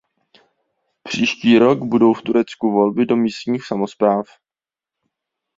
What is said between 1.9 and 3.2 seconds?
v Turecku volby do